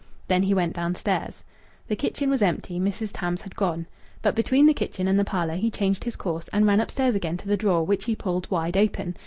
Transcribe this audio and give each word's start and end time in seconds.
Then 0.29 0.41
he 0.41 0.55
went 0.55 0.73
downstairs. 0.73 1.43
The 1.87 1.95
kitchen 1.95 2.31
was 2.31 2.41
empty; 2.41 2.79
Mrs. 2.79 3.11
Tams 3.13 3.41
had 3.41 3.55
gone. 3.55 3.85
But 4.23 4.33
between 4.35 4.65
the 4.65 4.73
kitchen 4.73 5.07
and 5.07 5.19
the 5.19 5.23
parlour 5.23 5.53
he 5.57 5.69
changed 5.69 6.05
his 6.05 6.15
course, 6.15 6.49
and 6.51 6.65
ran 6.65 6.79
upstairs 6.79 7.13
again 7.13 7.37
to 7.37 7.47
the 7.47 7.55
drawer, 7.55 7.83
which 7.83 8.05
he 8.05 8.15
pulled 8.15 8.49
wide 8.49 8.75
open. 8.77 9.15